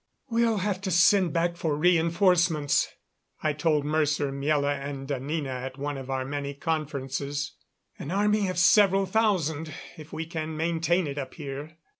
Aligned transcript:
"We'll 0.31 0.57
have 0.57 0.81
to 0.81 0.89
send 0.89 1.31
back 1.31 1.55
for 1.57 1.77
reënforcements," 1.77 2.87
I 3.43 3.53
told 3.53 3.85
Mercer, 3.85 4.31
Miela 4.31 4.75
and 4.75 5.11
Anina 5.11 5.51
at 5.51 5.77
one 5.77 5.95
of 5.95 6.09
our 6.09 6.25
many 6.25 6.55
conferences. 6.55 7.51
"An 7.99 8.09
army 8.09 8.47
of 8.47 8.57
several 8.57 9.05
thousand, 9.05 9.71
if 9.99 10.11
we 10.11 10.25
can 10.25 10.57
maintain 10.57 11.05
it 11.05 11.19
up 11.19 11.35
here." 11.35 11.77